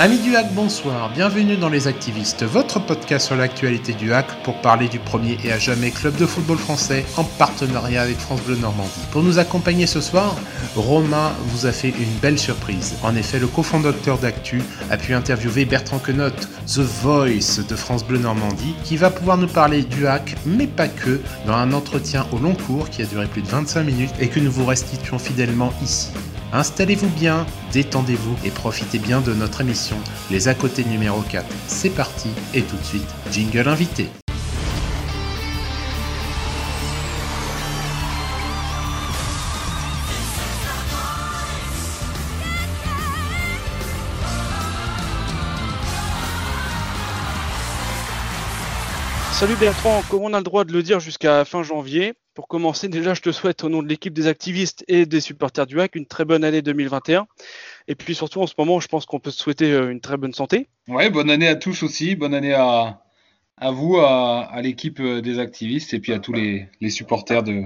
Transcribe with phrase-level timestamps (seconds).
[0.00, 4.60] Amis du hack, bonsoir, bienvenue dans Les Activistes, votre podcast sur l'actualité du hack pour
[4.60, 8.54] parler du premier et à jamais club de football français en partenariat avec France Bleu
[8.54, 8.92] Normandie.
[9.10, 10.36] Pour nous accompagner ce soir,
[10.76, 12.94] Romain vous a fait une belle surprise.
[13.02, 18.18] En effet, le cofondateur d'Actu a pu interviewer Bertrand Quenotte, The Voice de France Bleu
[18.18, 22.38] Normandie, qui va pouvoir nous parler du hack, mais pas que, dans un entretien au
[22.38, 25.72] long cours qui a duré plus de 25 minutes et que nous vous restituons fidèlement
[25.82, 26.10] ici.
[26.50, 29.96] Installez-vous bien, détendez-vous et profitez bien de notre émission
[30.30, 31.44] Les à côté numéro 4.
[31.66, 34.08] C'est parti et tout de suite, jingle invité.
[49.32, 52.86] Salut Bertrand, comme on a le droit de le dire jusqu'à fin janvier, pour commencer
[52.86, 55.96] déjà je te souhaite au nom de l'équipe des activistes et des supporters du HAC
[55.96, 57.26] une très bonne année 2021.
[57.88, 60.16] Et puis surtout en ce moment je pense qu'on peut te souhaiter euh, une très
[60.16, 60.68] bonne santé.
[60.86, 63.02] Ouais, bonne année à tous aussi, bonne année à,
[63.56, 67.64] à vous, à, l'équipe euh, des activistes et puis à tous les, supporters de,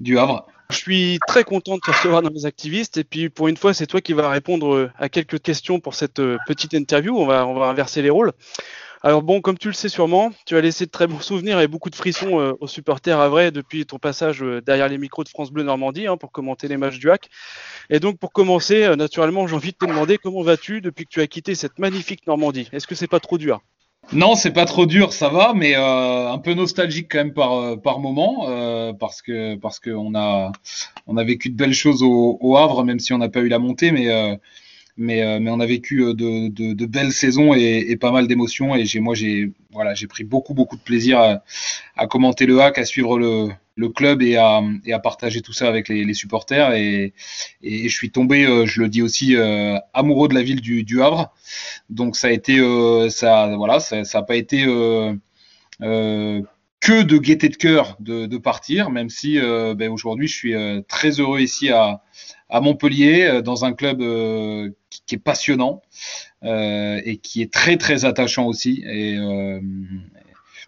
[0.00, 0.46] du Havre.
[0.70, 3.74] Je suis très content de te recevoir dans les activistes et puis pour une fois
[3.74, 7.46] c'est toi qui vas répondre euh, à quelques questions pour cette petite interview, on va,
[7.46, 8.32] on va inverser les rôles.
[9.02, 11.68] Alors bon, comme tu le sais sûrement, tu as laissé de très bons souvenirs et
[11.68, 15.24] beaucoup de frissons euh, aux supporters à vrai depuis ton passage euh, derrière les micros
[15.24, 17.30] de France Bleu Normandie hein, pour commenter les matchs du HAC.
[17.88, 21.10] Et donc pour commencer, euh, naturellement, j'ai envie de te demander comment vas-tu depuis que
[21.10, 22.68] tu as quitté cette magnifique Normandie?
[22.72, 23.62] Est-ce que c'est pas trop dur?
[24.12, 28.00] Non, c'est pas trop dur, ça va, mais un peu nostalgique quand même par par
[28.00, 28.46] moment,
[28.98, 30.50] parce que parce on a
[31.06, 33.48] on a vécu de belles choses au, au Havre, même si on n'a pas eu
[33.48, 34.38] la montée, mais
[34.96, 38.74] mais, euh, mais on a vécu euh, de, belles saisons et, pas mal d'émotions.
[38.74, 41.40] Et moi, j'ai, voilà, pris beaucoup, beaucoup de plaisir
[41.96, 44.62] à, commenter le hack, à suivre le, club et à,
[45.02, 46.74] partager tout ça avec les, supporters.
[46.74, 47.14] Et,
[47.62, 49.36] je suis tombé, euh, je le dis aussi,
[49.94, 51.32] amoureux de la ville du, Havre.
[51.88, 52.58] Donc ça a été,
[53.10, 54.64] ça, voilà, ça n'a pas été
[56.80, 60.54] que de gaieté de cœur de, partir, même si ben, aujourd'hui je suis
[60.88, 62.00] très heureux ici à
[62.60, 64.02] Montpellier, dans un club
[64.90, 65.82] qui, est passionnant
[66.44, 68.82] euh, et qui est très très attachant aussi.
[68.86, 69.60] Et euh,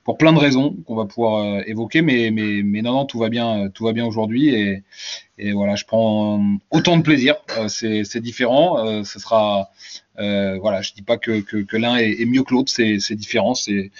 [0.04, 3.18] pour plein de raisons qu'on va pouvoir euh, évoquer, mais, mais, mais non, non, tout
[3.18, 4.82] va bien, tout va bien aujourd'hui et,
[5.54, 6.40] voilà, je prends
[6.70, 7.34] autant de plaisir.
[7.66, 9.02] c'est, différent.
[9.02, 9.70] ce sera,
[10.16, 13.54] voilà, je dis pas que, que, l'un est, est, mieux que l'autre, c'est différent.
[13.54, 13.90] C'est,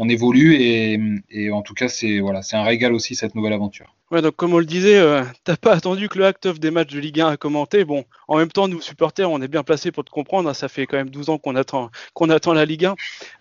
[0.00, 3.94] on évolue et, en tout cas, c'est voilà, c'est un régal aussi cette nouvelle aventure.
[4.10, 6.70] Ouais, donc comme on le disait, euh, t'as pas attendu que le Act of des
[6.70, 7.84] matchs de Ligue 1 a commenté.
[7.84, 10.48] Bon, en même temps, nous supporters, on est bien placés pour te comprendre.
[10.48, 12.94] Hein, ça fait quand même 12 ans qu'on attend, qu'on attend la Ligue 1.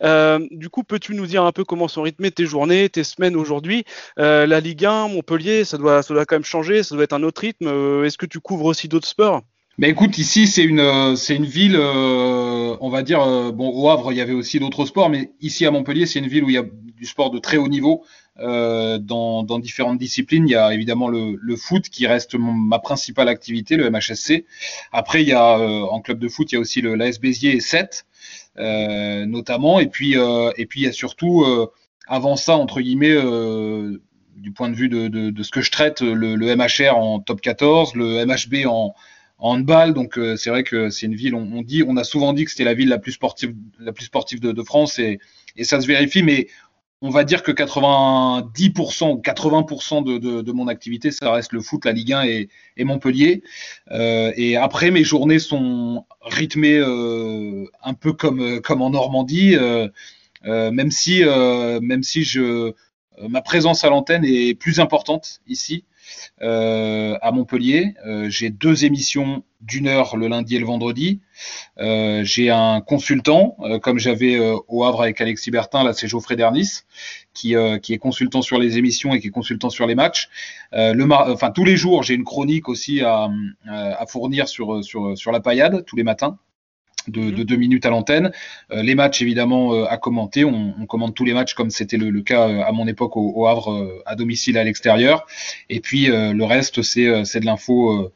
[0.03, 3.37] Euh, du coup, peux-tu nous dire un peu comment sont rythmées tes journées, tes semaines
[3.37, 3.85] aujourd'hui?
[4.19, 6.83] Euh, La Ligue 1, Montpellier, ça doit, ça doit quand même changer.
[6.83, 7.67] Ça doit être un autre rythme.
[7.67, 9.43] Euh, est-ce que tu couvres aussi d'autres sports?
[9.79, 14.17] Mais écoute, ici c'est une c'est une ville, on va dire bon au Havre il
[14.17, 16.57] y avait aussi d'autres sports, mais ici à Montpellier c'est une ville où il y
[16.57, 18.03] a du sport de très haut niveau.
[18.41, 20.47] Euh, dans, différentes disciplines.
[20.47, 24.45] Il y a évidemment le, foot qui reste ma principale activité, le MHSC.
[24.93, 27.19] Après, il y a euh, en club de foot, il y a aussi le l'AS
[27.21, 28.05] et 7
[28.57, 29.79] euh, notamment.
[29.79, 31.45] Et puis, euh, et puis il y a surtout
[32.07, 33.17] avant ça entre guillemets
[34.37, 37.95] du point de vue de, ce que je traite, le, le, MHR en top 14,
[37.95, 38.95] le MHB en
[39.39, 39.93] handball.
[39.93, 41.35] Donc c'est vrai que c'est une ville.
[41.35, 44.05] On, dit, on a souvent dit que c'était la ville la plus sportive, la plus
[44.05, 45.19] sportive de, France et,
[45.63, 46.23] ça se vérifie.
[46.23, 46.47] Mais
[47.01, 51.93] on va dire que 90% ou 80% de, mon activité, ça reste le foot, la
[51.93, 53.41] Ligue 1 et, Montpellier.
[53.91, 59.87] Euh, et après, mes journées sont rythmées euh, un peu comme, comme en Normandie, euh,
[60.45, 62.25] euh même si, euh, même si
[63.27, 65.85] ma présence à l'antenne est plus importante ici.
[66.41, 67.93] Euh, à Montpellier.
[68.05, 71.19] Euh, j'ai deux émissions d'une heure le lundi et le vendredi.
[71.79, 76.83] Euh, j'ai un consultant, comme j'avais au Havre avec Alexis Bertin, là c'est Geoffrey Dernis,
[77.33, 80.29] qui, est consultant sur les émissions et qui est consultant sur les matchs.
[80.71, 83.29] enfin tous les jours, j'ai une chronique aussi à,
[84.07, 86.37] fournir sur la paillade tous les matins
[87.07, 87.31] de, mhm.
[87.31, 88.31] de deux minutes à l'antenne.
[88.71, 90.45] Euh, les matchs, évidemment, euh, à commenter.
[90.45, 93.15] On, on, commente tous les matchs comme c'était le, le, cas euh, à mon époque
[93.17, 95.25] au, au Havre, à domicile à l'extérieur.
[95.69, 98.11] Et puis le reste, c'est de l'info.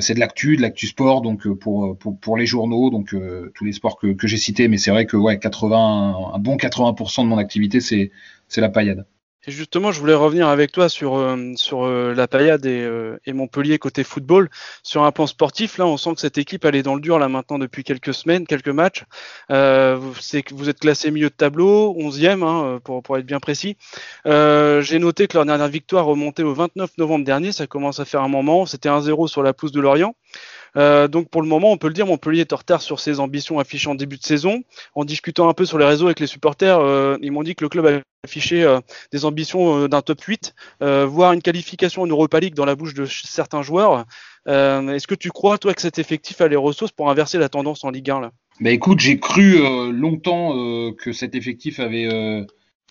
[0.00, 3.14] c'est de l'actu, de l'actu sport, donc pour, pour, pour les journaux, donc
[3.54, 6.56] tous les sports que, que j'ai cités, mais c'est vrai que ouais, 80, un bon
[6.56, 8.10] 80% de mon activité, c'est
[8.56, 9.06] la paillade.
[9.48, 13.78] Et justement, je voulais revenir avec toi sur, euh, euh, la et, euh, et, Montpellier
[13.78, 14.50] côté football.
[14.82, 17.20] Sur un plan sportif, là, on sent que cette équipe, elle est dans le dur
[17.20, 19.04] là maintenant depuis quelques semaines, quelques matchs.
[19.48, 23.76] vous êtes classé milieu de tableau, 11e, hein, pour, pour être bien précis.
[24.24, 28.22] J'ai noté que leur dernière victoire remontait au 29 novembre dernier, ça commence à faire
[28.22, 28.66] un moment.
[28.66, 30.14] C'était 1-0 sur la pousse de Lorient.
[30.76, 33.20] Euh, donc pour le moment, on peut le dire, Montpellier est en retard sur ses
[33.20, 34.62] ambitions affichées en début de saison.
[34.94, 37.64] En discutant un peu sur les réseaux avec les supporters, euh, ils m'ont dit que
[37.64, 38.80] le club a affiché euh,
[39.12, 43.06] des ambitions d'un top 8, voire une qualification en Europa League dans la bouche de
[43.06, 44.04] certains joueurs.
[44.46, 47.84] Est-ce que tu crois, toi, que cet effectif a les ressources pour inverser la tendance
[47.84, 48.30] en Ligue 1 là?
[48.60, 50.52] Bah écoute, j'ai cru longtemps
[50.98, 52.08] que cet effectif avait,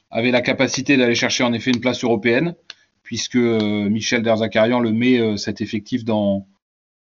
[0.10, 2.56] avait la capacité d'aller chercher en effet une place européenne,
[3.04, 6.48] puisque Michel Derzakarian le met cet effectif dans,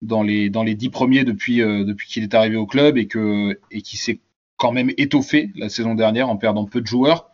[0.01, 3.07] dans les dans les dix premiers depuis euh, depuis qu'il est arrivé au club et
[3.07, 4.19] que et qui s'est
[4.57, 7.29] quand même étoffé la saison dernière en perdant peu de joueurs.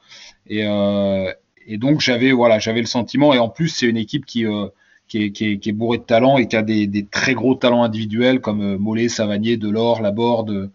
[0.47, 1.31] Et euh,
[1.67, 4.67] et donc j'avais voilà j'avais le sentiment et en plus c'est une équipe qui euh,
[5.07, 8.41] qui est, qui, est, bourrée de talents et qui a des, très gros talents individuels
[8.41, 10.71] comme Mollet, Savanier, Delors, Laborde,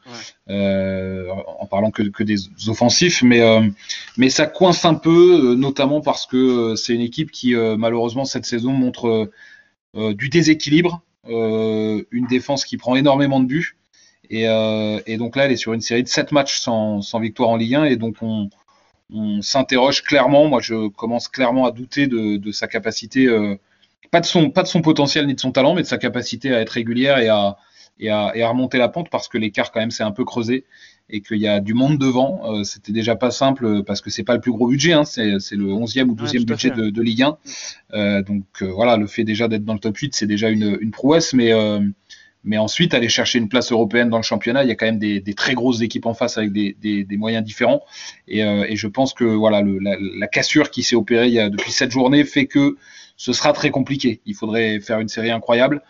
[0.46, 2.36] en parlant que, que, des
[2.68, 3.40] offensifs, mais
[4.16, 8.70] mais ça coince un peu, notamment parce que c'est une équipe qui malheureusement cette saison
[8.70, 9.32] montre
[9.96, 13.76] du déséquilibre, une défense qui prend énormément de buts.
[14.30, 17.50] Et, euh, et, donc là, elle est sur une série de 7 matchs sans, victoire
[17.50, 17.84] en Ligue 1.
[17.84, 18.48] Et donc, on,
[19.42, 20.46] s'interroge clairement.
[20.46, 23.56] Moi, je commence clairement à douter de, de sa capacité, euh,
[24.12, 26.54] pas, de son, pas de son potentiel ni de son talent, mais de sa capacité
[26.54, 27.56] à être régulière et à,
[27.98, 30.24] et à, et à remonter la pente parce que l'écart, quand même, s'est un peu
[30.24, 30.64] creusé
[31.10, 32.40] et qu'il y a du monde devant.
[32.44, 35.26] Euh, C'était déjà pas simple parce que c'est pas le plus gros budget, hein, c'est
[35.26, 37.38] le 11e ou 12e budget de, de, Ligue 1.
[37.94, 40.78] Euh, donc euh, voilà, le fait déjà d'être dans le top 8, c'est déjà une,
[40.80, 41.80] une, prouesse, mais euh,
[42.44, 44.98] mais ensuite aller chercher une place européenne dans le championnat, il y a quand même
[44.98, 47.82] des, des très grosses équipes en face avec des, des, des moyens différents.
[48.28, 51.34] Et, euh, et, je pense que voilà, le, la, la, cassure qui s'est opérée il
[51.34, 52.76] y a, depuis cette journée fait que
[53.16, 54.22] ce sera très compliqué.
[54.24, 55.82] Il faudrait faire une série incroyable.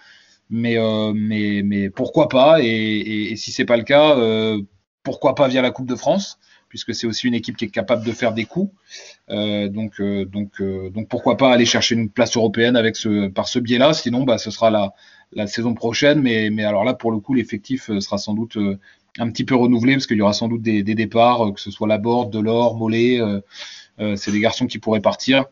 [0.52, 0.78] Mais,
[1.14, 2.60] mais, mais pourquoi pas?
[2.60, 4.16] Et, et, et si c'est pas le cas,
[5.02, 6.38] pourquoi pas via la Coupe de France,
[6.68, 8.72] puisque c'est aussi une équipe qui est capable de faire des coups.
[9.30, 12.80] Euh, donc, euh, donc, euh, donc pourquoi pas aller chercher une place européenne
[13.34, 13.92] par ce biais-là.
[13.92, 16.20] Sinon, bah, ce sera la, saison prochaine.
[16.20, 18.58] Mais, alors là, pour le coup, l'effectif sera sans doute
[19.18, 21.70] un petit peu renouvelé parce qu'il y aura sans doute des, des départs, que ce
[21.70, 23.20] soit Laborde, Delors, Mollet.
[24.16, 25.44] c'est des garçons qui pourraient partir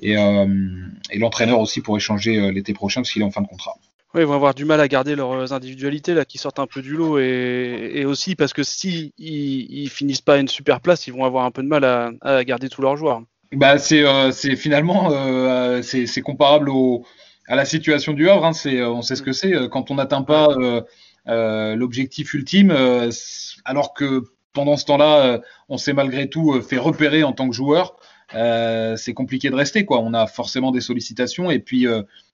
[0.00, 3.76] et, et l'entraîneur aussi pourrait changer l'été prochain parce qu'il est en fin de contrat.
[4.14, 6.82] Oui, ils vont avoir du mal à garder leurs individualités là, qui sortent un peu
[6.82, 11.08] du lot et, et aussi parce que si ils, finissent pas à une super place,
[11.08, 13.22] ils vont avoir un peu de mal à, à garder tous leurs joueurs.
[13.52, 17.04] Bah c'est euh, finalement euh, c'est comparable au,
[17.48, 18.46] à la situation du Havre.
[18.46, 18.52] Hein.
[18.52, 20.82] C'est on sait ce que c'est quand on n'atteint pas euh,
[21.28, 23.10] euh l'objectif ultime, euh,
[23.64, 27.96] alors que pendant ce temps-là, on s'est malgré tout fait repérer en tant que joueur.
[28.32, 29.98] c'est compliqué de rester quoi.
[29.98, 31.88] On a forcément des sollicitations et puis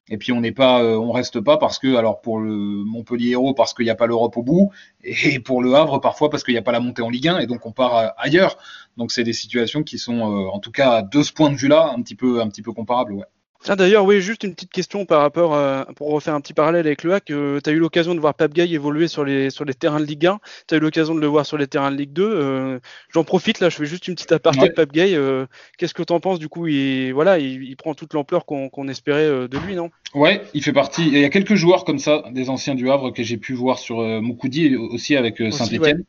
[0.09, 3.31] et puis on n'est pas, euh, on reste pas parce que, alors pour le Montpellier
[3.31, 4.71] Hérault parce qu'il n'y a pas l'Europe au bout,
[5.05, 7.39] et pour le Havre parfois parce qu'il n'y a pas la montée en Ligue 1
[7.39, 8.59] et donc on part euh, ailleurs.
[8.97, 11.93] Donc c'est des situations qui sont, euh, en tout cas de ce point de vue-là,
[11.97, 13.13] un petit peu, un petit peu comparables.
[13.15, 13.25] Ouais.
[13.69, 16.87] Ah, D'ailleurs, oui, juste une petite question par rapport, à, pour refaire un petit parallèle
[16.87, 17.31] avec le hack.
[17.31, 20.01] Euh, tu as eu l'occasion de voir Pape Gay évoluer sur les, sur les terrains
[20.01, 20.41] de Ligue 1.
[20.67, 22.23] Tu as eu l'occasion de le voir sur les terrains de Ligue 2.
[22.25, 22.79] Euh,
[23.13, 25.15] J'en profite, là, je fais juste une petite aparté de Pape Gay.
[25.15, 25.45] Euh,
[25.77, 28.71] Qu'est-ce que tu en penses Du coup, il, voilà, il, il prend toute l'ampleur qu'on
[28.71, 29.91] qu'on espérait euh, de lui, non?
[30.15, 31.07] Ouais, il fait partie.
[31.07, 33.79] Il y a quelques joueurs comme ça, des anciens du Havre, que j'ai pu voir
[33.79, 36.05] sur euh, Moukoudi aussi avec Saint-Etienne.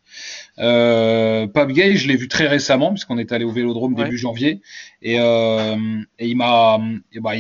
[0.58, 1.48] Ouais.
[1.54, 4.06] Pape Gay, je l'ai vu très récemment, puisqu'on est allé au Vélodrome ouais.
[4.06, 4.62] début janvier.
[5.02, 6.80] Et, et il m'a.
[7.16, 7.36] Bah,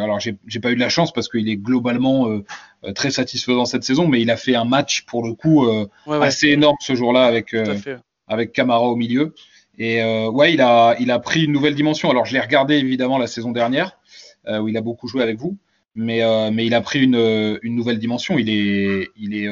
[0.00, 2.44] alors j'ai pas eu de la chance parce qu'il est globalement euh,
[2.84, 5.88] euh, très satisfaisant cette saison, mais il a fait un match pour le coup euh,
[6.06, 6.26] ouais, ouais.
[6.26, 7.54] assez énorme ce jour-là avec
[8.26, 9.34] avec Camara au milieu.
[9.78, 12.10] Et ouais, il a il a pris une nouvelle dimension.
[12.10, 13.98] Alors je l'ai regardé évidemment la saison dernière
[14.48, 15.56] où il a beaucoup joué avec vous,
[15.94, 16.20] mais
[16.50, 18.38] mais il a pris une une nouvelle dimension.
[18.38, 19.48] Il est il est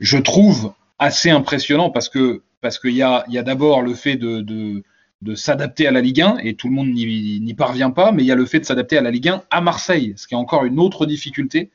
[0.00, 3.94] je trouve assez impressionnant parce que parce qu'il y a il y a d'abord le
[3.94, 4.82] fait de, de
[5.22, 8.26] de s'adapter à la Ligue 1 et tout le monde n'y parvient pas, mais il
[8.26, 10.36] y a le fait de s'adapter à la Ligue 1 à Marseille, ce qui est
[10.36, 11.70] encore une autre difficulté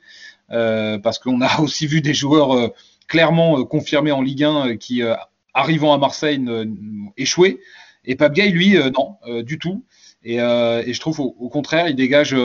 [0.51, 2.68] euh, parce qu'on a aussi vu des joueurs euh,
[3.08, 5.01] clairement euh, confirmés en Ligue 1 qui,
[5.54, 6.44] arrivant à Marseille,
[7.18, 7.60] échouaient.
[8.06, 9.84] Et Pape Gay, lui, non, du tout.
[10.24, 12.36] Et, je trouve au, contraire, il dégage,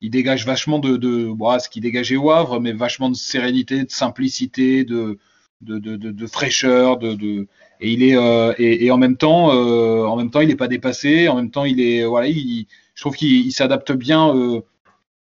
[0.00, 3.84] il dégage vachement de, de bon, ce qui dégageait au Havre, mais vachement de sérénité,
[3.84, 5.18] de simplicité, de,
[5.60, 7.46] de, de, de fraîcheur, de,
[7.80, 10.56] et il est euh, et, et, en même temps euh, en même temps il n'est
[10.56, 14.60] pas dépassé en même temps il est voilà il, je trouve qu'il s'adapte bien euh,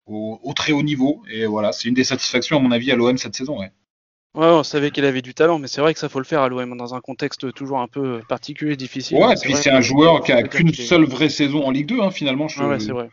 [0.05, 2.95] au, au, très haut niveau et voilà c'est une des satisfactions à mon avis à
[2.95, 3.71] l'OM cette saison ouais.
[4.35, 6.41] Ouais, on savait qu'il avait du talent, mais c'est vrai que ça faut le faire
[6.41, 9.17] à l'OM dans un contexte toujours un peu particulier, difficile.
[9.17, 12.01] Ouais, et puis c'est un joueur qui a qu'une seule vraie saison en Ligue 2,
[12.01, 12.47] hein, finalement.
[12.47, 13.09] Je ouais c'est vrai.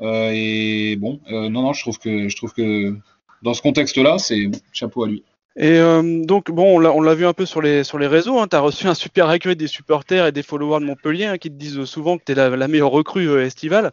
[0.00, 2.96] Euh, et bon, euh, non, non, je trouve que je trouve que
[3.42, 5.22] dans ce contexte-là, c'est chapeau à lui.
[5.58, 8.38] Et euh, donc, bon, on l'a vu un peu sur les, sur les réseaux.
[8.38, 11.38] Hein, tu as reçu un super accueil des supporters et des followers de Montpellier hein,
[11.38, 13.92] qui te disent souvent que tu es la, meilleure recrue euh, estivale.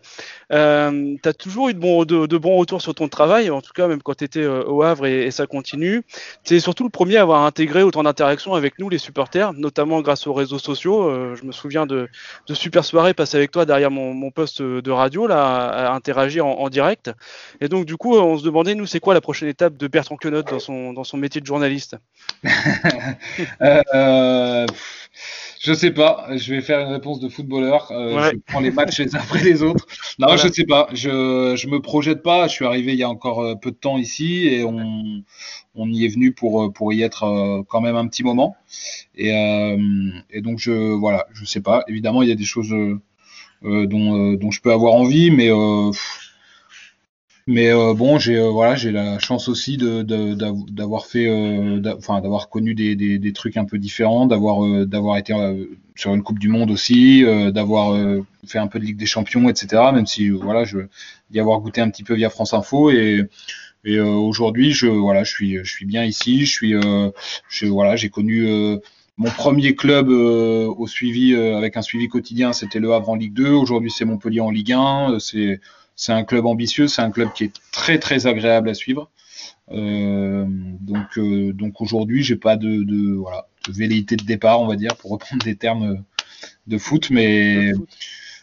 [0.51, 3.71] Euh, tu as toujours eu de bons, de, bons retours sur ton travail, en tout
[3.73, 6.03] cas, même quand tu étais euh, au Havre et, ça continue.
[6.43, 10.01] Tu es surtout le premier à avoir intégré autant d'interactions avec nous, les supporters, notamment
[10.01, 11.03] grâce aux réseaux sociaux.
[11.03, 12.09] Euh, je me souviens de,
[12.47, 16.45] de super soirées passées avec toi derrière mon, mon poste de radio, là, à, interagir
[16.45, 17.09] en, en, direct.
[17.61, 20.17] Et donc, du coup, on se demandait, nous, c'est quoi la prochaine étape de Bertrand
[20.17, 21.52] Quenotte dans son, dans son métier de journaliste
[23.61, 24.65] euh,
[25.61, 26.27] Je sais pas.
[26.35, 27.91] Je vais faire une réponse de footballeur.
[27.91, 29.85] Euh, je prends les matchs les uns après les autres.
[30.19, 30.87] Non, je sais pas.
[30.93, 32.47] Je je me projette pas.
[32.47, 35.23] Je suis arrivé il y a encore euh, peu de temps ici et on
[35.75, 38.55] on y est venu pour pour y être quand même un petit moment.
[39.15, 39.29] Et
[40.29, 41.83] et donc je voilà, je sais pas.
[41.87, 42.73] Évidemment, il y a des choses
[43.63, 45.49] dont dont je peux avoir envie, mais
[47.45, 52.47] mais euh, bon, j'ai euh, voilà, j'ai la chance aussi d'avoir fait, euh, enfin d'avoir
[52.49, 55.33] connu des, trucs un peu différents, d'avoir d'avoir été
[55.95, 57.97] sur une Coupe du Monde aussi, d'avoir
[58.47, 59.91] fait un peu de Ligue des Champions, etc.
[59.93, 60.79] Même si voilà, je
[61.31, 63.27] d'y avoir goûté un petit peu via France Info et
[63.99, 66.51] aujourd'hui, je voilà, je suis je suis bien ici, je
[67.49, 68.47] suis voilà, j'ai connu
[69.17, 73.49] mon premier club au suivi avec un suivi quotidien, c'était Le Havre en Ligue 2.
[73.49, 75.17] Aujourd'hui, c'est Montpellier en Ligue 1.
[75.19, 75.59] C'est
[75.95, 79.09] c'est un club ambitieux, c'est un club qui est très très agréable à suivre.
[79.71, 84.67] Euh, donc euh, donc aujourd'hui, j'ai pas de, de voilà de velléité de départ, on
[84.67, 86.03] va dire, pour reprendre des termes
[86.67, 87.71] de foot, mais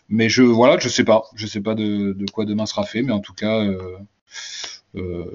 [0.09, 3.03] mais je voilà, je sais pas, je sais pas de, de quoi demain sera fait,
[3.03, 3.65] mais en tout cas,
[4.97, 5.27] euh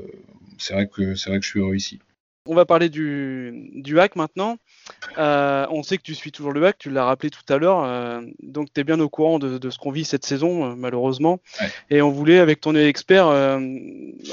[0.58, 2.00] c'est vrai que c'est vrai que je suis heureux ici.
[2.48, 4.58] On va parler du, du hack maintenant.
[5.18, 7.84] Euh, on sait que tu suis toujours le hack, tu l'as rappelé tout à l'heure,
[7.84, 11.40] euh, donc tu es bien au courant de, ce qu'on vit cette saison, euh, malheureusement.
[11.90, 13.28] Et on voulait, avec ton expert,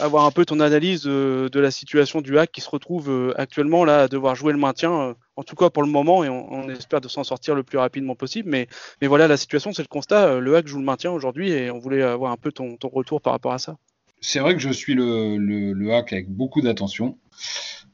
[0.00, 4.02] avoir un peu ton analyse de la situation du hack qui se retrouve actuellement là
[4.02, 7.08] à devoir jouer le maintien, en tout cas pour le moment, et on, espère de
[7.08, 8.48] s'en sortir le plus rapidement possible.
[8.48, 8.68] Mais,
[9.00, 10.40] mais voilà, la situation, c'est le constat.
[10.40, 13.32] Le hack joue le maintien aujourd'hui et on voulait avoir un peu ton, retour par
[13.32, 13.76] rapport à ça.
[14.20, 17.18] C'est vrai que je suis le, le, le hack avec beaucoup d'attention.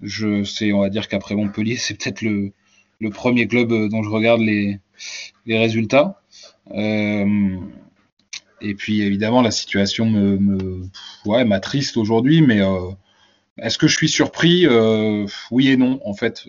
[0.03, 2.53] Je sais, on va dire qu'après Montpellier, c'est peut-être le,
[3.01, 4.81] le, premier club euh, dont je regarde les,
[5.47, 6.21] résultats.
[6.73, 7.57] Euh,
[8.61, 10.89] et puis évidemment, la situation me,
[11.45, 12.91] m'attriste aujourd'hui, mais euh,
[13.59, 14.67] est-ce que je suis surpris?
[15.51, 16.47] Oui et non, en fait.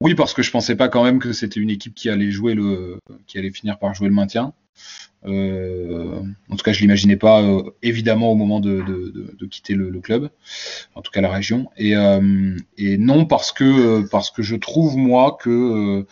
[0.00, 2.54] Oui, parce que je pensais pas quand même que c'était une équipe qui allait jouer
[2.54, 4.52] le, qui allait finir par jouer le maintien.
[5.26, 8.82] Euh, en tout cas, je l'imaginais pas euh, évidemment au moment de,
[9.50, 10.30] quitter le, club,
[10.94, 11.70] en tout cas la région.
[11.76, 16.06] Et, euh, non parce que parce que je trouve moi que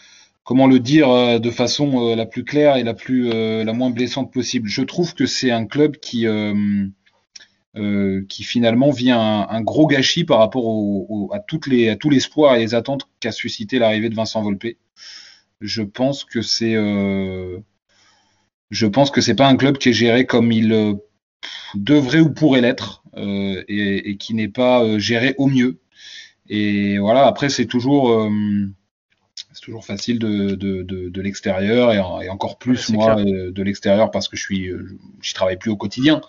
[0.45, 4.69] comment le dire de façon la plus claire et la plus la moins blessante possible.
[4.69, 6.27] Je trouve que c'est un club qui
[8.29, 10.65] qui finalement vient un, gros gâchis par rapport
[11.33, 14.77] à, toutes les, à tout l'espoir et les attentes qu'a suscité l'arrivée de Vincent Volpe.
[15.61, 16.75] Je pense que c'est
[18.73, 20.95] je pense que c'est pas un club qui est géré comme il euh,
[21.75, 25.79] devrait ou pourrait l'être euh, et, et, qui n'est pas euh, géré au mieux.
[26.49, 28.29] Et voilà, après c'est toujours
[29.53, 33.53] c'est toujours facile de, de, de, de l'extérieur et, et, encore plus ouais, moi clair.
[33.53, 34.71] de l'extérieur parce que je suis
[35.23, 36.21] j'y travaille plus au quotidien.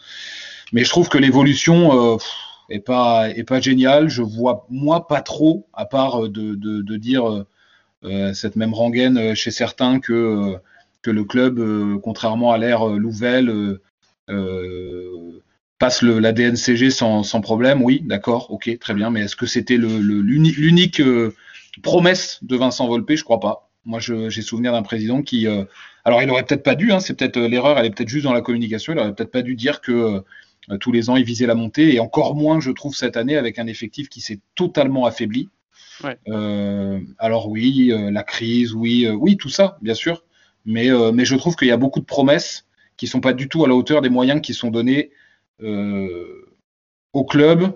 [0.72, 2.18] Mais je trouve que l'évolution euh,
[2.70, 4.10] est pas est pas géniale.
[4.10, 7.46] Je vois moi pas trop à part de, de, de dire
[8.04, 10.58] euh, cette même rengaine chez certains que
[11.04, 13.78] que le club, euh, contrairement à l'ère euh, Louvel,
[14.30, 15.42] euh,
[15.78, 17.84] passe le, la DNCG sans, sans problème.
[17.84, 19.12] Oui, d'accord, ok, très bien.
[19.12, 21.02] Mais est-ce que c'était l'unique
[21.84, 23.12] promesse de Vincent Volpe?
[23.16, 23.70] Je crois pas.
[23.86, 25.66] Moi, j'ai souvenir d'un président qui, euh,
[26.06, 28.32] alors il aurait peut-être pas dû, hein, c'est peut-être l'erreur, elle est peut-être juste dans
[28.32, 30.24] la communication, il aurait peut-être pas dû dire que
[30.72, 33.36] euh, tous les ans il visait la montée, et encore moins, je trouve, cette année
[33.36, 35.50] avec un effectif qui s'est totalement affaibli.
[36.02, 36.18] Ouais.
[36.30, 40.24] Euh, alors oui, la crise, oui, oui, tout ça, bien sûr.
[40.66, 42.66] Mais, euh, mais je trouve qu'il y a beaucoup de promesses
[42.98, 45.12] qui sont pas du tout à la hauteur des moyens qui sont donnés
[45.62, 46.46] euh,
[47.12, 47.74] au club,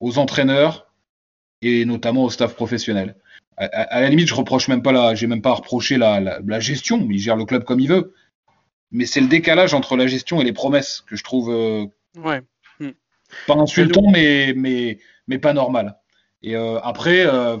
[0.00, 0.92] aux entraîneurs
[1.62, 3.16] et notamment au staff professionnel.
[3.56, 5.96] À, à, à la limite, je reproche même pas la, j'ai même pas à reprocher
[5.96, 7.06] la, la, la, gestion.
[7.10, 8.14] Il gère le club comme il veut.
[8.90, 12.42] Mais c'est le décalage entre la gestion et les promesses que je trouve euh, ouais.
[13.46, 15.98] pas insultant, mais, mais, mais pas normal.
[16.42, 17.58] Et euh, après, euh,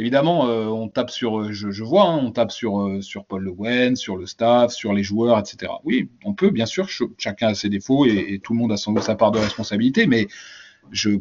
[0.00, 3.42] évidemment, euh, on tape sur, euh, je, vois, hein, on tape sur, euh, sur Paul
[3.42, 5.72] Le Guen, sur le staff, sur les joueurs, etc.
[5.84, 8.76] Oui, on peut, bien sûr, ch chacun a ses défauts et, tout le monde a
[8.76, 10.26] doute sa part de responsabilité, mais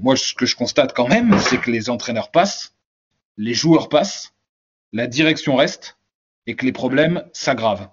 [0.02, 2.74] moi, ce que je constate quand même, c'est que les entraîneurs passent,
[3.38, 4.34] les joueurs passent,
[4.94, 5.98] la direction reste
[6.48, 7.90] et que les problèmes s'aggravent.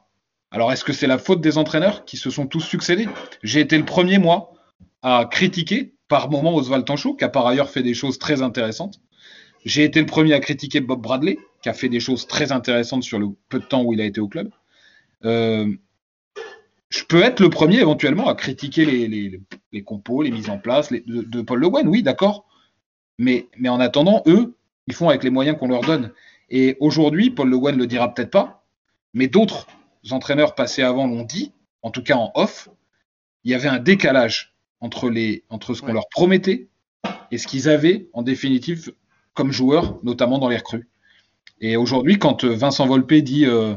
[0.52, 3.09] Alors, est-ce que c'est la faute des entraîneurs qui se sont tous succédés?
[3.43, 4.52] J'ai été le premier, moi,
[5.02, 9.00] à critiquer par moment Oswald Tanchot, qui a par ailleurs fait des choses très intéressantes
[9.66, 13.02] J'ai été le premier à critiquer Bob Bradley, qui a fait des choses très intéressantes
[13.02, 14.49] sur le peu de temps où il a été au club.
[15.25, 15.66] Euh,
[16.88, 21.42] je peux être le premier éventuellement à critiquer les, compos, les mises en place de,
[21.42, 22.46] Paul Le Guen, oui, d'accord.
[23.18, 24.54] Mais, mais en attendant, eux,
[24.87, 26.12] ils font avec les moyens qu'on leur donne.
[26.49, 28.64] Et aujourd'hui, Paul Le Guen le dira peut-être pas,
[29.14, 29.66] mais d'autres
[30.12, 31.50] entraîneurs passés avant l'ont dit,
[31.82, 32.68] en tout cas en off,
[33.42, 36.68] il y avait un décalage entre, les, entre ce qu'on leur promettait
[37.32, 38.92] et ce qu'ils avaient en définitive
[39.37, 40.88] comme joueurs, notamment dans les recrues.
[41.61, 43.76] Et aujourd'hui, quand Vincent Volpe dit euh,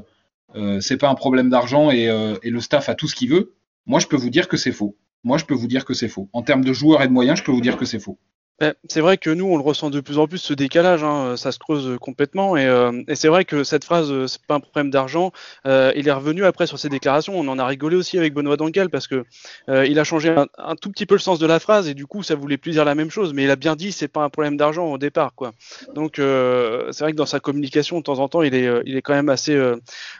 [0.56, 3.54] euh, c'est pas un problème d'argent euh, et, le staff a tout ce qu'il veut,
[3.86, 4.98] moi je peux vous dire que c'est faux.
[5.24, 6.30] Moi je peux vous dire que c'est faux.
[6.34, 8.18] En termes de joueurs et de moyens, je peux vous dire que c'est faux.
[8.60, 11.38] Ben, c'est vrai que nous, on le ressent de plus en plus, ce décalage, hein,
[11.38, 12.58] ça se creuse complètement.
[12.58, 15.32] Et, euh, et c'est vrai que cette phrase, euh, c'est pas un problème d'argent,
[15.66, 17.39] euh, il est revenu après sur ses déclarations.
[17.39, 19.24] On en a rigolé aussi avec Benoît Dankel parce que
[19.70, 22.06] euh, il a changé un, tout petit peu le sens de la phrase et du
[22.06, 23.34] coup, ça voulait plus dire la même chose.
[23.34, 25.54] Mais il a bien dit, c'est pas un problème d'argent au départ, quoi.
[25.96, 29.01] Donc, c'est vrai que dans sa communication, de temps en temps, il est, il est
[29.01, 29.58] quand même assez,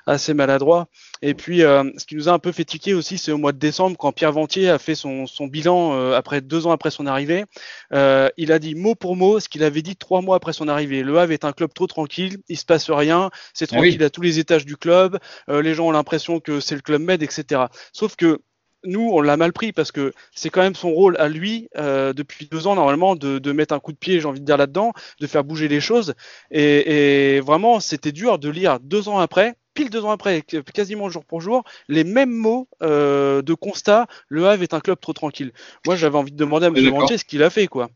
[0.05, 0.88] assez maladroit.
[1.21, 3.57] Et puis, ce qui nous a un peu fait tiquer aussi, c'est au mois de
[3.57, 7.45] décembre quand Pierre Ventier a fait son, son bilan après deux ans après son arrivée.
[7.93, 10.67] Euh, il a dit mot pour mot ce qu'il avait dit trois mois après son
[10.67, 11.03] arrivée.
[11.03, 14.21] Le Havre est un club trop tranquille, il se passe rien, c'est tranquille à tous
[14.21, 15.17] les étages du club,
[15.49, 17.63] euh, les gens ont l'impression que c'est le club med, etc.
[17.93, 18.39] Sauf que
[18.85, 22.13] nous, on l'a mal pris parce que c'est quand même son rôle à lui, euh,
[22.13, 24.93] depuis deux ans normalement, de, mettre un coup de pied, j'ai envie de dire là-dedans,
[25.19, 26.13] de faire bouger les choses.
[26.51, 31.25] et vraiment, c'était dur de lire deux ans après pile deux ans après, quasiment jour
[31.25, 34.07] pour jour, les mêmes mots euh, de constat.
[34.27, 35.51] Le Havre est un club trop tranquille.
[35.85, 36.89] Moi, j'avais envie de demander à M.
[36.89, 37.89] Mantier ce qu'il a fait, quoi.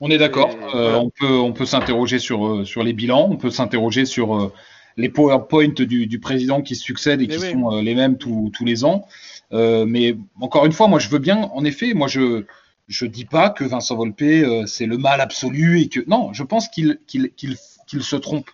[0.00, 0.50] On est d'accord.
[0.74, 4.52] Euh, on peut, on peut s'interroger sur, euh, sur les bilans, on peut s'interroger sur
[4.96, 9.06] les PowerPoint du, du, président qui succèdent et qui sont les mêmes tous les ans.
[9.52, 12.44] mais encore une fois, moi, je veux bien, en effet, moi, je
[12.88, 16.68] je dis pas que Vincent Volpe c'est le mal absolu et que non, je pense
[16.68, 18.50] qu'il qu'il qu'il se trompe.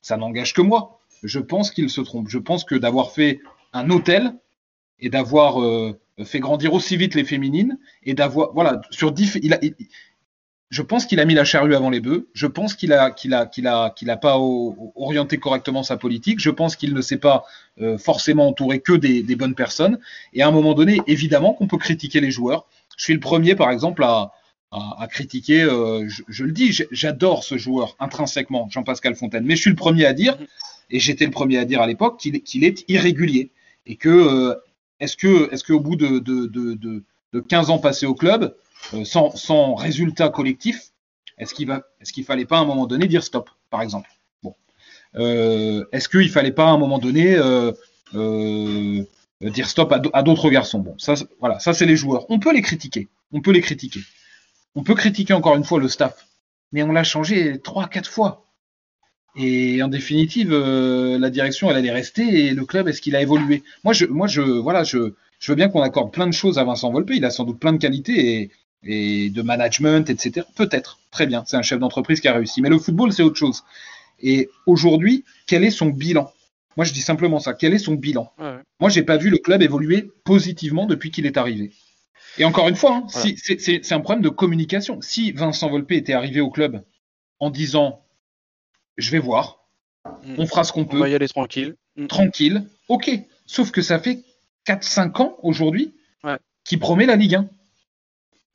[0.00, 2.28] Ça n'engage que moi je pense qu'il se trompe.
[2.28, 3.40] Je pense que d'avoir fait
[3.72, 4.34] un hôtel
[5.00, 9.58] et d'avoir euh, fait grandir aussi vite les féminines et d'avoir voilà sur il
[10.70, 12.28] je pense qu'il a mis la charrue avant les bœufs.
[12.34, 16.40] Je pense qu'il a qu'il a qu'il a qu'il a pas orienté correctement sa politique.
[16.40, 17.44] Je pense qu'il ne s'est pas
[17.80, 19.98] euh, forcément entouré que des, bonnes personnes.
[20.34, 22.66] Et à un moment donné, évidemment qu'on peut critiquer les joueurs.
[22.98, 24.32] Je suis le premier, par exemple, à,
[24.70, 25.62] à, critiquer.
[25.62, 29.44] Euh, je, le dis, j'adore ce joueur intrinsèquement, Jean-Pascal Fontaine.
[29.44, 30.36] Mais je suis le premier à dire
[30.90, 33.50] et j'étais le premier à dire à l'époque qu'il est irrégulier.
[33.86, 34.54] Et que, euh,
[35.00, 38.54] est-ce que, est-ce qu'au bout de, de, de, de, 15 ans passés au club,
[38.94, 40.92] euh, sans, résultat collectif,
[41.38, 41.80] est-ce qu'il
[42.12, 44.10] qu'il fallait pas à un moment donné dire stop, par exemple?
[44.42, 44.54] Bon.
[45.16, 47.36] Euh, est-ce qu'il fallait pas à un moment donné
[49.40, 50.80] dire stop à, d'autres garçons?
[50.80, 52.26] Bon, ça, voilà, ça c'est les joueurs.
[52.28, 53.08] On peut les critiquer.
[53.32, 54.00] On peut les critiquer.
[54.74, 56.26] On peut critiquer encore une fois le staff,
[56.72, 58.44] mais on l'a changé trois, quatre fois.
[59.36, 63.22] Et en définitive, euh, la direction, elle allait rester et le club, est-ce qu'il a
[63.22, 63.62] évolué?
[63.84, 66.64] Moi, je, moi, je, voilà, je, je veux bien qu'on accorde plein de choses à
[66.64, 67.10] Vincent Volpe.
[67.10, 68.50] Il a sans doute plein de qualités et,
[69.26, 70.46] et de management, etc.
[70.56, 71.44] Peut-être, très bien.
[71.46, 72.62] C'est un chef d'entreprise qui a réussi.
[72.62, 73.62] Mais le football, c'est autre chose.
[74.20, 76.32] Et aujourd'hui, quel est son bilan?
[76.76, 77.54] Moi, je dis simplement ça.
[77.54, 78.32] Quel est son bilan?
[78.38, 78.56] Ouais.
[78.80, 81.72] Moi, j'ai pas vu le club évoluer positivement depuis qu'il est arrivé.
[82.38, 85.00] Et encore une fois, hein, si, c'est un problème de communication.
[85.00, 86.82] Si Vincent Volpe était arrivé au club
[87.40, 88.00] en disant
[88.98, 89.60] je vais voir.
[90.36, 90.96] On fera ce qu'on peut.
[90.96, 91.76] On va y aller tranquille.
[91.96, 92.06] Mm.
[92.06, 92.68] Tranquille.
[92.88, 93.10] Ok.
[93.46, 94.22] Sauf que ça fait
[94.66, 95.94] 4-5 ans aujourd'hui
[96.64, 97.48] qui promet la Ligue 1.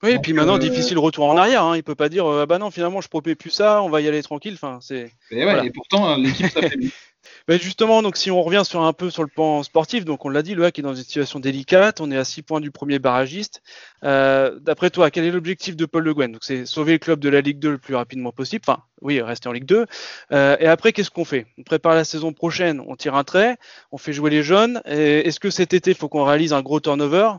[0.04, 1.64] Oui, et puis maintenant, euh, difficile retour en arrière.
[1.64, 1.78] Hein.
[1.78, 4.02] Il peut pas dire, euh, ah bah non, finalement, je promets plus ça, on va
[4.02, 4.54] y aller tranquille.
[4.56, 5.12] Enfin, c'est.
[5.32, 6.92] Et, ouais, et pourtant, l'équipe s'affaiblit.
[7.48, 10.30] Ben justement, donc si on revient sur un peu sur le plan sportif, donc on
[10.30, 12.72] l'a dit, le HAC est dans une situation délicate, on est à 6 points du
[12.72, 13.62] premier barragiste.
[14.04, 16.32] Euh, D'après toi, quel est l'objectif de Paul Le Guen?
[16.32, 19.22] Donc c'est sauver le club de la Ligue 2 le plus rapidement possible, enfin oui,
[19.22, 19.86] rester en Ligue 2.
[20.32, 21.46] Euh, et après, qu'est-ce qu'on fait?
[21.58, 23.58] On prépare la saison prochaine, on tire un trait,
[23.92, 24.82] on fait jouer les jeunes.
[24.86, 27.32] Est-ce que cet été, il faut qu'on réalise un gros turnover?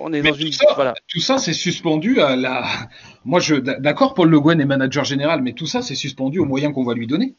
[0.00, 0.52] On est dans tout une...
[0.52, 0.94] ça, voilà.
[1.08, 2.66] tout ça, c'est suspendu à la.
[3.24, 6.44] Moi, je d'accord, Paul Le Guen est manager général, mais tout ça, c'est suspendu aux
[6.44, 7.34] moyens qu'on va lui donner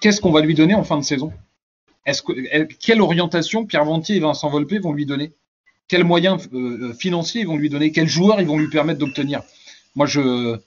[0.00, 1.32] qu'est-ce qu'on va lui donner en fin de saison?
[2.06, 5.32] Que, Quelle orientation Pierre Ventier et Vincent Volpe vont lui donner?
[5.88, 7.92] Quels moyens euh, financiers ils vont lui donner?
[7.92, 9.42] Quels joueurs ils vont lui permettre d'obtenir?
[9.94, 10.58] Moi, je,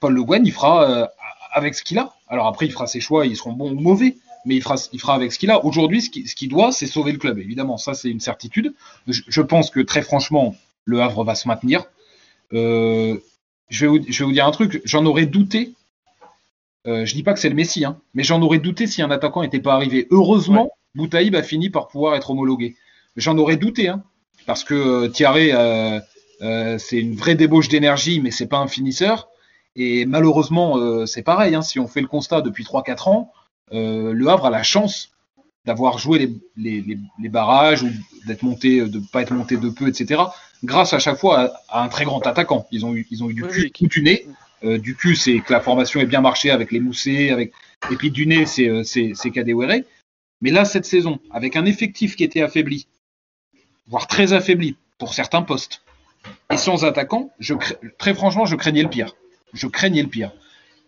[0.00, 1.06] Paul Le Guen, il fera euh,
[1.52, 2.14] avec ce qu'il a.
[2.28, 5.32] Alors après, il fera ses choix, ils seront bons ou mauvais, mais il fera, avec
[5.32, 5.64] ce qu'il a.
[5.64, 7.38] Aujourd'hui, ce qu'il doit, c'est sauver le club.
[7.38, 8.74] Évidemment, ça, c'est une certitude.
[9.06, 11.84] Je, pense que très franchement, le Havre va se maintenir.
[12.52, 13.18] Euh,
[13.68, 15.72] je, vous, je vais vous dire un truc, j'en aurais douté
[16.86, 19.10] euh, je dis pas que c'est le Messi, hein, mais j'en aurais douté si un
[19.10, 20.06] attaquant n'était pas arrivé.
[20.10, 22.76] Heureusement, Boutaïb a fini par pouvoir être homologué.
[23.16, 24.02] J'en aurais douté, hein,
[24.46, 26.00] parce que euh, Thierry, euh,
[26.42, 29.28] euh, c'est une vraie débauche d'énergie, mais c'est pas un finisseur.
[29.76, 31.56] Et malheureusement, c'est pareil.
[31.56, 33.32] Hein, si on fait le constat depuis 3-4 ans,
[33.72, 35.10] le Havre a la chance
[35.64, 37.90] d'avoir joué les, barrages ou
[38.26, 40.22] d'être monté, de pas être monté de peu, etc.
[40.62, 42.66] Grâce à chaque fois à, un très grand attaquant.
[42.70, 44.26] Ils ont eu, ils ont eu du cul tout du nez.
[44.62, 47.52] Euh, du cul, c'est que la formation est bien marché avec les moussés, avec
[47.90, 49.82] et puis du nez, c'est euh, c'est Kadewere.
[50.40, 52.86] Mais là, cette saison, avec un effectif qui était affaibli,
[53.86, 55.82] voire très affaibli pour certains postes,
[56.50, 57.54] et sans attaquant, je,
[57.98, 59.14] très franchement, je craignais le pire.
[59.52, 60.32] Je craignais le pire.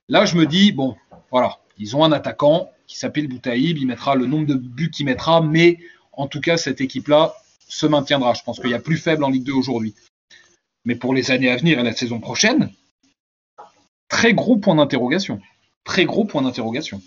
[0.08, 0.96] Là, je me dis, bon,
[1.30, 3.79] voilà, ils ont un attaquant, qui s'appelle Boutaïb.
[3.79, 5.79] Il mettra le nombre de buts qu'il mettra, mais
[6.12, 7.35] en tout cas, cette équipe-là
[7.68, 8.35] se maintiendra.
[8.35, 9.94] Je pense qu'il y a plus faible en Ligue 2 aujourd'hui.
[10.85, 12.70] Mais pour les années à venir et la saison prochaine,
[14.09, 15.40] très gros point d'interrogation.
[15.85, 17.01] Très gros point d'interrogation.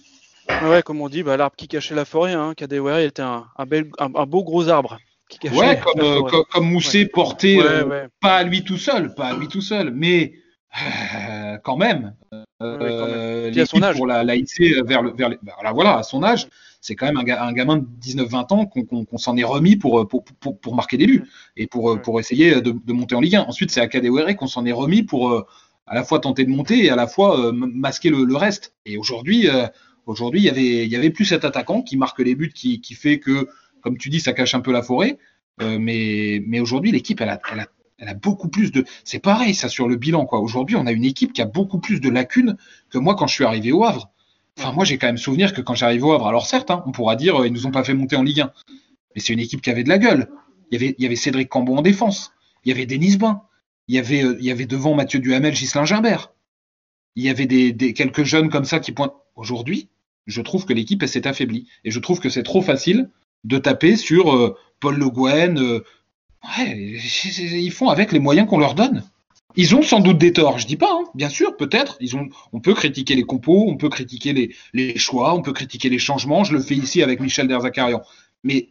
[0.63, 3.89] Ouais, comme on dit, bah, l'arbre qui cachait la forêt, hein, Kadewere était un, bel,
[3.99, 4.99] un, beau gros arbre.
[5.29, 9.37] Qui ouais, comme, euh, comme, Moussé porté, euh, pas à lui tout seul, pas à
[9.37, 10.33] lui tout seul, mais
[10.81, 12.43] euh, quand même, euh,
[13.65, 13.95] son âge.
[13.95, 14.35] pour la, la
[14.85, 16.47] vers le, vers bah, voilà, à son âge,
[16.81, 20.75] c'est quand même un, gamin de 19-20 ans qu'on s'en est remis pour, pour, pour,
[20.75, 21.23] marquer des buts
[21.57, 23.41] et pour, pour essayer de, monter en Ligue 1.
[23.43, 25.45] Ensuite, c'est à Kadewere qu'on s'en est remis pour euh,
[25.87, 28.73] à la fois tenter de monter et à la fois masquer le, reste.
[28.85, 29.47] Et aujourd'hui,
[30.05, 32.79] aujourd'hui, il y avait, il y avait plus cet attaquant qui marque les buts, qui,
[32.81, 33.47] qui fait que,
[33.81, 35.17] comme tu dis, ça cache un peu la forêt.
[35.59, 37.67] mais, mais aujourd'hui, l'équipe, elle a, elle a
[37.99, 38.85] elle a beaucoup plus de.
[39.03, 40.39] C'est pareil, ça, sur le bilan, quoi.
[40.39, 42.57] Aujourd'hui, on a une équipe qui a beaucoup plus de lacunes
[42.89, 44.09] que moi quand je suis arrivé au Havre.
[44.57, 46.91] Enfin, moi, j'ai quand même souvenir que quand j'arrive au Havre, alors certes, hein, on
[46.91, 48.51] pourra dire, euh, ils nous ont pas fait monter en Ligue 1.
[49.15, 50.29] Mais c'est une équipe qui avait de la gueule.
[50.71, 52.31] Il y avait, Cédric Cambon en défense.
[52.63, 53.41] Il y avait Denis Bain.
[53.87, 56.33] Il y avait, euh, il y avait devant Mathieu Duhamel, Gislain Gimbert.
[57.15, 59.15] Il y avait des, quelques jeunes comme ça qui pointent.
[59.35, 59.89] Aujourd'hui,
[60.27, 61.67] je trouve que l'équipe s'est affaiblie.
[61.83, 63.09] Et je trouve que c'est trop facile
[63.45, 65.81] de taper sur euh, Paul Le Guen,
[66.43, 69.03] Ouais, ils font avec les moyens qu'on leur donne.
[69.55, 71.05] Ils ont sans doute des torts, je dis pas, hein.
[71.15, 71.97] bien sûr, peut-être.
[72.53, 76.43] On peut critiquer les compos, on peut critiquer les, choix, on peut critiquer les changements.
[76.43, 78.01] Je le fais ici avec Michel Derzakarian.
[78.43, 78.69] Mais,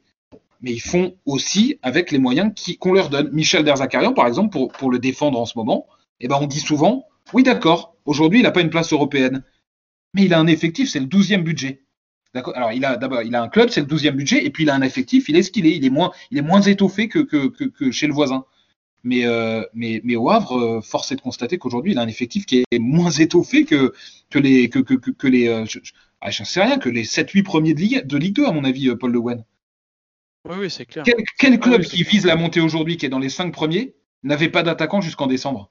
[0.63, 3.31] ils font aussi avec les moyens qu'on leur donne.
[3.33, 5.87] Michel Derzakarian, par exemple, pour, pour le défendre en ce moment,
[6.21, 9.45] eh ben on dit souvent, oui d'accord, aujourd'hui il n'a pas une place européenne,
[10.15, 11.83] mais il a un effectif, c'est le 12e budget.
[12.35, 14.71] Alors, il a d'abord, il a un club, c'est le 12e budget, et puis il
[14.71, 17.09] a un effectif, il est ce qu'il est, il est moins, il est moins étoffé
[17.09, 18.45] que, que, que, chez le voisin.
[19.05, 22.09] Mais, euh, mais, mais au Havre, euh, force est de constater qu'aujourd'hui, il a un
[22.09, 23.95] effectif qui est moins étoffé que,
[24.29, 25.79] que les, que, que, que les, euh, je,
[26.21, 28.95] ah, sais rien, que les 7-8 premiers de Ligue, de Ligue 2, à mon avis,
[28.97, 29.45] Paul Le Guen.
[30.49, 31.05] Oui, oui, c'est clair.
[31.39, 34.63] Quel, club qui vise la montée aujourd'hui, qui est dans les 5 premiers, n'avait pas
[34.63, 35.71] d'attaquant jusqu'en décembre?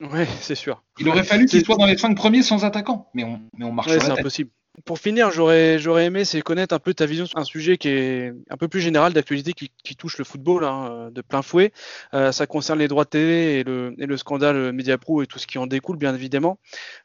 [0.00, 0.82] Oui, c'est sûr.
[0.98, 3.72] Il aurait fallu qu'il soit dans les 5 premiers sans attaquant, mais on, mais on
[3.72, 4.50] marche ouais, C'est impossible.
[4.84, 8.32] Pour finir, j'aurais, aimé c'est connaître un peu ta vision sur un sujet qui est
[8.50, 11.72] un peu plus général d'actualité qui, touche le football hein, euh, de plein fouet.
[12.14, 15.38] Euh, ça concerne les droits de télé et le, et le scandale Mediapro et tout
[15.38, 16.58] ce qui en découle, bien évidemment.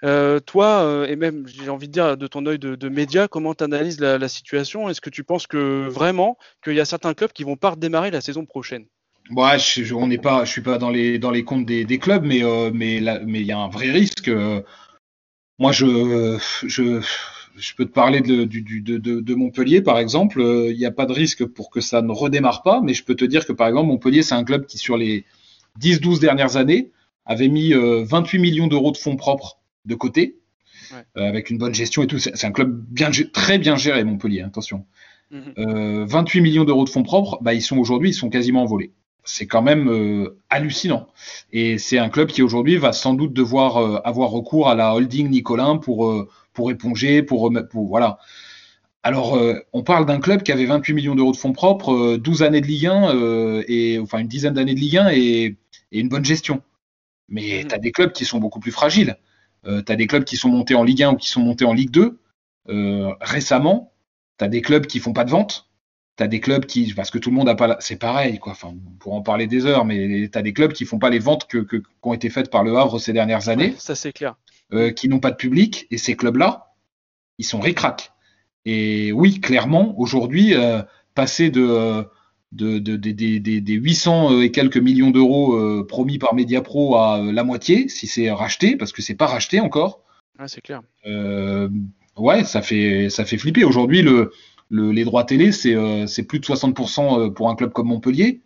[0.03, 3.53] Euh, toi, et même, j'ai envie de dire, de ton œil de, de média, comment
[3.55, 4.89] tu analyses la, situation?
[4.89, 8.11] Est-ce que tu penses que vraiment qu'il y a certains clubs qui vont pas redémarrer
[8.11, 8.85] la saison prochaine?
[9.31, 13.45] Ouais, je, on n'est pas, je suis pas dans les comptes des, clubs, mais il
[13.45, 14.29] y a un vrai risque.
[15.57, 17.01] moi, je je
[17.57, 20.41] je peux te parler de, de, Montpellier, par exemple.
[20.41, 23.03] Euh, il n'y a pas de risque pour que ça ne redémarre pas, mais je
[23.03, 25.25] peux te dire que, par exemple, Montpellier, c'est un club qui, sur les
[25.79, 26.91] 10-12 dernières années,
[27.25, 30.39] avait mis 28 euh, millions d'euros de fonds propres de côté,
[30.93, 32.19] euh, avec une bonne gestion et tout.
[32.19, 34.85] C'est un club bien, très bien géré, Montpellier, hein, attention.
[35.31, 36.43] 28 mhm.
[36.43, 38.91] millions d'euros de fonds propres, bah, ils sont aujourd'hui, ils sont quasiment envolés
[39.25, 41.07] c'est quand même hallucinant.
[41.53, 45.29] Et c'est un club qui aujourd'hui va sans doute devoir avoir recours à la holding
[45.29, 48.19] Nicolin pour pour éponger, pour, pour voilà.
[49.03, 52.41] Alors, euh, on parle d'un club qui avait 28 millions d'euros de fonds propres, 12
[52.41, 55.57] euh, années de Ligue 1, euh, et, enfin une dizaine d'années de Ligue 1 et,
[55.91, 56.61] une bonne gestion.
[57.27, 57.67] Mais mmh.
[57.67, 59.17] tu as des clubs qui sont beaucoup plus fragiles.
[59.63, 61.73] tu as des clubs qui sont montés en Ligue 1 ou qui sont montés en
[61.73, 62.17] Ligue 2
[63.21, 63.93] récememment.
[64.39, 65.69] Tu as des clubs qui font pas de vente.
[66.17, 68.53] Tu as des clubs qui, parce que tout le monde a pas, c'est pareil, quoi.
[68.53, 71.09] Enfin, on pourra en parler des heures, mais tu as des clubs qui font pas
[71.09, 73.75] les ventes que, qui ont été faites par le Havre ces dernières années.
[73.77, 74.35] ça, c'est clair.
[74.73, 76.73] Euh, qui n'ont pas de public, et ces clubs-là,
[77.37, 78.11] ils sont ricrac.
[78.65, 80.81] Et oui, clairement, aujourd'hui, euh,
[81.13, 82.03] passer de, euh,
[82.53, 88.31] de, des 800 et quelques millions d'euros promis par Mediapro à la moitié, si c'est
[88.31, 90.01] racheté, parce que c'est pas racheté encore.
[90.39, 90.81] Ah, c'est clair.
[92.17, 93.65] ouais, ça fait, ça fait flipper.
[93.65, 94.31] Aujourd'hui, le,
[94.71, 98.41] les droits télé, c'est plus de 60% pour un club comme Montpellier.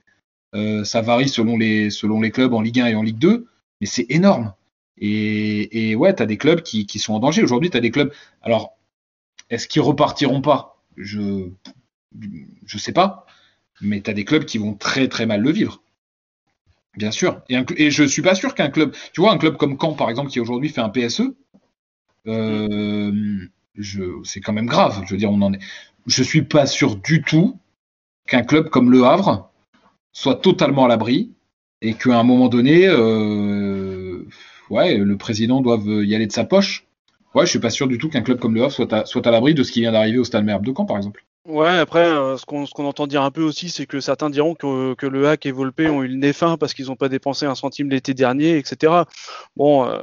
[0.84, 3.46] ça varie selon les, selon les clubs en Ligue 1 et en Ligue 2,
[3.80, 4.54] mais c'est énorme.
[5.00, 7.44] Et, ouais, tu as des clubs qui, sont en danger.
[7.44, 8.12] Aujourd'hui, tu as des clubs.
[8.42, 8.78] Alors,
[9.50, 10.84] est-ce qu'ils repartiront pas?
[10.96, 11.50] Je
[12.66, 13.26] je sais pas.
[13.82, 15.84] Mais tu as des clubs qui vont très très mal le vivre.
[16.96, 17.42] Bien sûr.
[17.50, 20.10] Et, et je suis pas sûr qu'un club, tu vois, un club comme Caen, par
[20.10, 21.22] exemple, qui aujourd'hui fait un PSE,
[22.28, 23.12] euh,
[24.24, 25.04] c'est quand même grave.
[25.06, 25.60] Je veux dire, on en est.
[26.08, 27.60] Je suis pas sûr du tout
[28.28, 29.52] qu'un club comme Le Havre
[30.12, 31.32] soit totalement à l'abri
[31.82, 33.77] et qu'à un moment donné, euh,
[34.70, 36.86] ouais, le président doive y aller de sa poche.
[37.34, 39.28] Ouais, je suis pas sûr du tout qu'un club comme Le Havre soit à, soit
[39.28, 41.24] à l'abri de ce qui vient d'arriver au Stade Merbe de Caen, par exemple.
[41.48, 44.96] Ouais, après, euh, ce qu'on entend dire un peu aussi, c'est que certains diront que,
[44.96, 47.46] que, le Hack et Volpe ont eu le nez fin parce qu'ils n'ont pas dépensé
[47.46, 49.04] un centime l'été dernier, etc.
[49.56, 49.98] Bon, euh,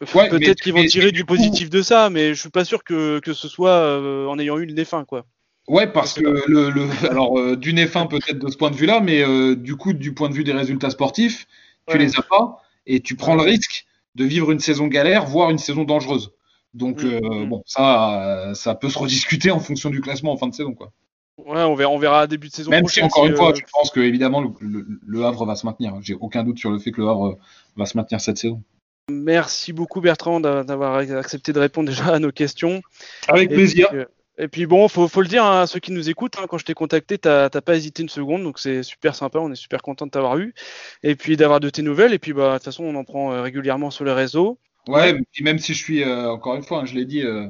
[0.00, 3.32] peut-être qu'ils vont tirer du, positif de ça, mais je suis pas sûr que, que
[3.32, 5.26] ce soit euh, en ayant eu le nez fin, quoi.
[5.68, 9.00] Ouais, parce que le, le alors du nez fin peut-être de ce point de vue-là,
[9.00, 11.46] mais du coup, du point de vue des résultats sportifs,
[11.86, 15.50] tu les as pas et tu prends le risque de vivre une saison galère, voire
[15.50, 16.32] une saison dangereuse.
[16.72, 17.48] Donc mm, euh, mm.
[17.48, 20.92] bon, ça, ça peut se rediscuter en fonction du classement en fin de saison, quoi.
[21.36, 22.70] Ouais, on verra, on verra à début de saison.
[22.70, 25.96] Même si encore une fois, euh, je pense que évidemment le, Havre va se maintenir.
[26.00, 27.38] J'ai aucun doute sur le fait que le Havre
[27.76, 28.62] va se maintenir cette saison.
[29.10, 32.82] Merci beaucoup Bertrand d'avoir accepté de répondre déjà à nos questions.
[33.28, 33.88] Avec plaisir.
[33.92, 34.04] Euh,
[34.38, 36.58] et puis bon, faut, faut le dire hein, à ceux qui nous écoutent, hein, quand
[36.58, 39.82] je t'ai contacté, t'as pas hésité une seconde, donc c'est super sympa, on est super
[39.82, 40.54] content de t'avoir eu,
[41.02, 43.42] et puis d'avoir de tes nouvelles, et puis bah de toute façon on en prend
[43.42, 44.58] régulièrement sur les réseaux.
[44.88, 47.46] Ouais, même si je suis, euh, encore une fois, hein, je l'ai dit, euh,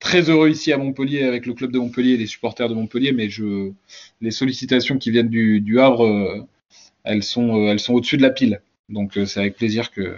[0.00, 3.12] très heureux ici à Montpellier avec le club de Montpellier et les supporters de Montpellier,
[3.12, 3.70] mais je,
[4.20, 6.46] les sollicitations qui viennent du, du Havre, euh,
[7.04, 8.62] elles sont, elles sont au-dessus de la pile.
[8.88, 10.16] Donc c'est avec plaisir que,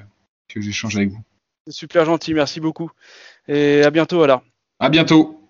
[0.49, 1.21] que j'échange avec vous.
[1.69, 2.91] Super gentil, merci beaucoup.
[3.47, 4.43] Et à bientôt alors.
[4.81, 5.44] À bientôt.